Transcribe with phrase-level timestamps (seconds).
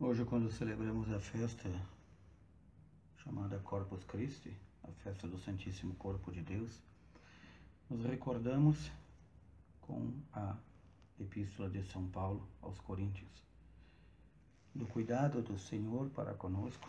[0.00, 1.68] Hoje, quando celebramos a festa
[3.16, 6.80] chamada Corpus Christi, a festa do Santíssimo Corpo de Deus,
[7.90, 8.92] nos recordamos
[9.80, 10.56] com a
[11.18, 13.42] Epístola de São Paulo aos Coríntios,
[14.72, 16.88] do cuidado do Senhor para conosco,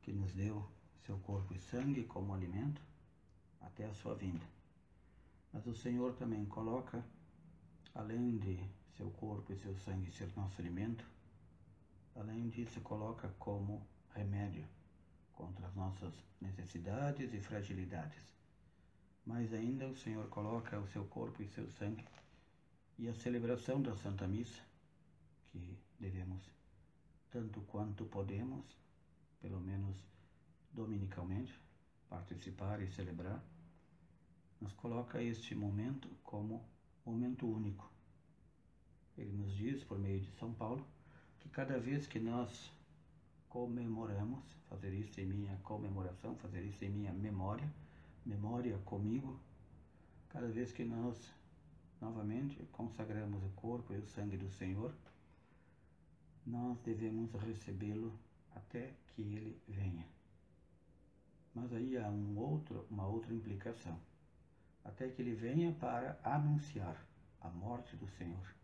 [0.00, 0.66] que nos deu
[1.04, 2.80] seu corpo e sangue como alimento
[3.60, 4.46] até a sua vinda.
[5.52, 7.04] Mas o Senhor também coloca,
[7.94, 8.58] além de
[8.96, 11.04] seu corpo e seu sangue ser nosso alimento,
[12.14, 14.66] Além disso, coloca como remédio
[15.32, 18.18] contra as nossas necessidades e fragilidades.
[19.24, 22.04] Mas ainda o Senhor coloca o seu corpo e seu sangue
[22.98, 24.62] e a celebração da Santa Missa,
[25.50, 26.42] que devemos,
[27.30, 28.64] tanto quanto podemos,
[29.40, 29.96] pelo menos
[30.72, 31.58] dominicalmente,
[32.08, 33.42] participar e celebrar,
[34.60, 36.64] nos coloca este momento como
[37.04, 37.90] momento único.
[39.16, 40.86] Ele nos diz, por meio de São Paulo,
[41.42, 42.72] que cada vez que nós
[43.48, 47.68] comemoramos, fazer isso em minha comemoração, fazer isso em minha memória,
[48.24, 49.38] memória comigo,
[50.28, 51.18] cada vez que nós
[52.00, 54.94] novamente consagramos o corpo e o sangue do Senhor,
[56.46, 58.16] nós devemos recebê-lo
[58.54, 60.06] até que ele venha.
[61.54, 63.98] Mas aí há um outro, uma outra implicação.
[64.84, 67.04] Até que ele venha para anunciar
[67.40, 68.61] a morte do Senhor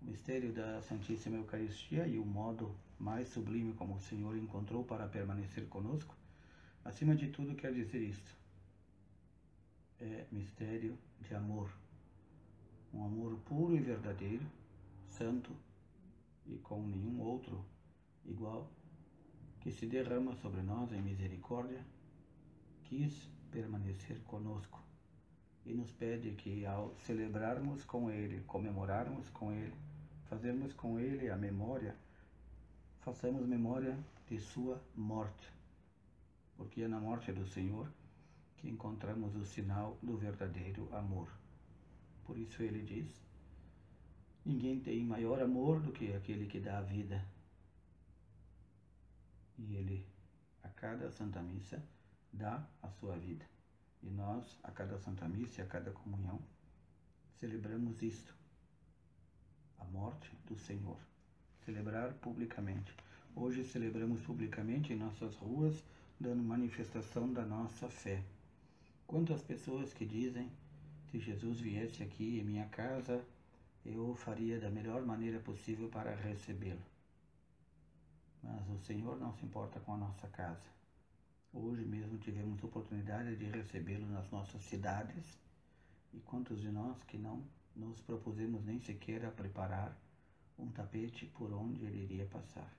[0.00, 5.08] o mistério da Santíssima Eucaristia e o modo mais sublime como o Senhor encontrou para
[5.08, 6.14] permanecer conosco,
[6.84, 8.36] acima de tudo quer dizer isto.
[10.00, 11.70] É mistério de amor.
[12.92, 14.46] Um amor puro e verdadeiro,
[15.06, 15.50] santo
[16.46, 17.64] e com nenhum outro
[18.24, 18.70] igual,
[19.60, 21.84] que se derrama sobre nós em misericórdia,
[22.84, 24.82] quis permanecer conosco
[25.66, 29.74] e nos pede que ao celebrarmos com Ele, comemorarmos com Ele,
[30.28, 31.96] fazermos com Ele a memória,
[33.00, 35.50] façamos memória de Sua morte,
[36.56, 37.90] porque é na morte do Senhor
[38.56, 41.28] que encontramos o sinal do verdadeiro amor.
[42.24, 43.08] Por isso Ele diz:
[44.44, 47.24] Ninguém tem maior amor do que aquele que dá a vida.
[49.56, 50.06] E Ele,
[50.62, 51.82] a cada Santa Missa,
[52.32, 53.44] dá a sua vida.
[54.02, 56.40] E nós, a cada Santa Missa e a cada comunhão,
[57.38, 58.34] celebramos isto,
[59.78, 60.98] a morte do Senhor.
[61.64, 62.94] Celebrar publicamente.
[63.34, 65.82] Hoje celebramos publicamente em nossas ruas,
[66.18, 68.22] dando manifestação da nossa fé.
[69.06, 70.50] Quantas pessoas que dizem,
[71.10, 73.24] se Jesus viesse aqui em minha casa,
[73.84, 76.82] eu faria da melhor maneira possível para recebê-lo.
[78.42, 80.66] Mas o Senhor não se importa com a nossa casa.
[81.52, 85.38] Hoje mesmo tivemos oportunidade de recebê-lo nas nossas cidades
[86.12, 87.42] e quantos de nós que não
[87.78, 89.96] nos propusemos nem sequer a preparar
[90.58, 92.76] um tapete por onde ele iria passar.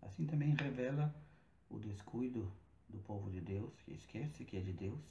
[0.00, 1.14] Assim também revela
[1.68, 2.50] o descuido
[2.88, 5.02] do povo de Deus, que esquece que é de Deus,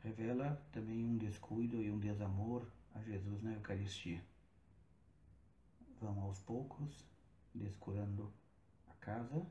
[0.00, 4.24] revela também um descuido e um desamor a Jesus na Eucaristia.
[6.00, 7.06] Vão aos poucos
[7.54, 8.32] descurando
[8.88, 9.46] a casa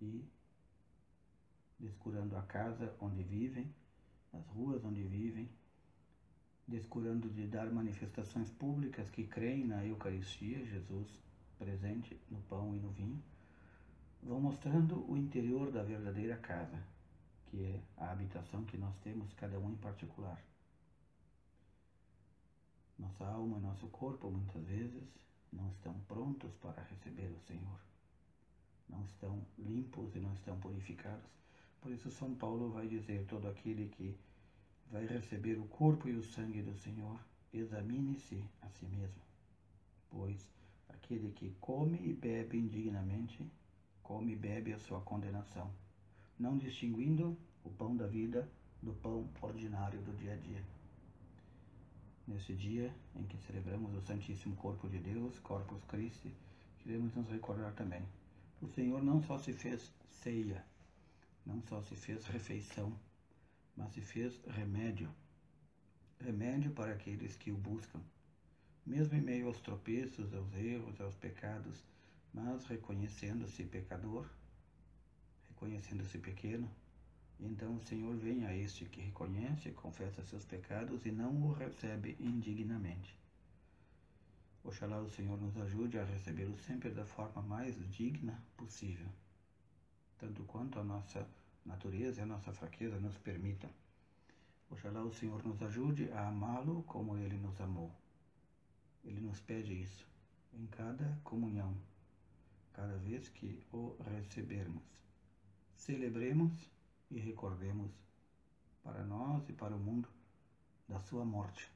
[0.00, 0.24] e
[1.78, 3.72] descurando a casa onde vivem,
[4.32, 5.48] as ruas onde vivem,
[6.70, 11.06] descurando de dar manifestações públicas que creem na Eucaristia, Jesus
[11.58, 13.22] presente no pão e no vinho,
[14.22, 16.82] vão mostrando o interior da verdadeira casa,
[17.46, 20.42] que é a habitação que nós temos, cada um em particular.
[22.98, 25.02] Nossa alma e nosso corpo, muitas vezes,
[25.52, 27.80] não estão prontos para receber o Senhor.
[28.88, 31.40] Não estão limpos e não estão purificados
[31.80, 34.14] por isso, São Paulo vai dizer: todo aquele que
[34.90, 37.18] vai receber o corpo e o sangue do Senhor,
[37.52, 39.22] examine-se a si mesmo.
[40.10, 40.48] Pois
[40.88, 43.48] aquele que come e bebe indignamente,
[44.02, 45.70] come e bebe a sua condenação,
[46.38, 48.48] não distinguindo o pão da vida
[48.82, 50.62] do pão ordinário do dia a dia.
[52.26, 56.32] Nesse dia em que celebramos o Santíssimo Corpo de Deus, Corpus Christi,
[56.78, 58.02] queremos nos recordar também.
[58.62, 60.64] O Senhor não só se fez ceia,
[61.44, 62.92] não só se fez refeição,
[63.76, 65.08] mas se fez remédio.
[66.20, 68.00] Remédio para aqueles que o buscam,
[68.84, 71.82] mesmo em meio aos tropeços, aos erros, aos pecados,
[72.32, 74.28] mas reconhecendo-se pecador,
[75.48, 76.70] reconhecendo-se pequeno.
[77.38, 82.16] Então o Senhor vem a este que reconhece, confessa seus pecados e não o recebe
[82.20, 83.18] indignamente.
[84.62, 89.08] Oxalá o Senhor nos ajude a recebê-lo sempre da forma mais digna possível
[90.20, 91.26] tanto quanto a nossa
[91.64, 93.70] natureza e a nossa fraqueza nos permitam.
[94.70, 97.92] Oxalá o Senhor nos ajude a amá-lo como ele nos amou.
[99.04, 100.06] Ele nos pede isso
[100.52, 101.76] em cada comunhão,
[102.72, 104.84] cada vez que o recebermos.
[105.74, 106.52] Celebremos
[107.10, 107.90] e recordemos
[108.82, 110.08] para nós e para o mundo
[110.88, 111.70] da sua morte,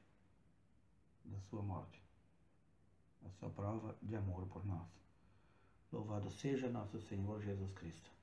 [1.25, 2.01] da sua morte,
[3.25, 4.87] a sua prova de amor por nós.
[5.91, 8.14] Louvado seja nosso Senhor Jesus Cristo.